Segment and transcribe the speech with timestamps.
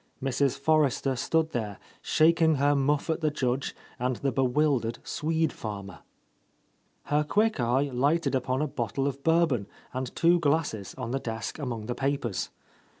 [0.19, 0.57] Mrs.
[0.57, 5.99] Forrester stood there, shaking her muff at the Judge and the bewildered Swede farmer.
[7.03, 11.59] Her quick eye lighted upon a bottle of Bourbon and two glasses on the desk
[11.59, 12.49] among the papers.